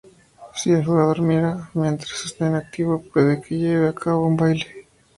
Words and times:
Si 0.55 0.71
el 0.71 0.83
jugador 0.83 1.21
mira, 1.21 1.69
mientras 1.75 2.25
está 2.25 2.47
inactivo, 2.47 3.03
puede 3.13 3.39
que 3.39 3.59
lleve 3.59 3.87
a 3.89 3.93
cabo 3.93 4.25
un 4.25 4.35
baile. 4.35 4.87